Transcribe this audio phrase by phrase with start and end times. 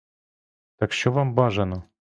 [0.75, 1.83] Так що вам бажано?